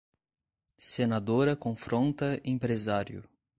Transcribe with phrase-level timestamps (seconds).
[0.79, 3.23] Senadora confronta empresário